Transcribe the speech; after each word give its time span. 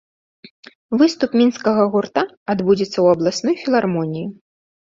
Выступ 1.01 1.35
мінскага 1.41 1.83
гурта 1.97 2.21
адбудзецца 2.55 2.93
ў 2.93 3.07
абласной 3.15 3.55
філармоніі. 3.63 4.27